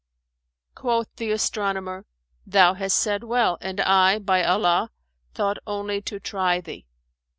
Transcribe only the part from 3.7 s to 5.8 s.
I, by Allah, thought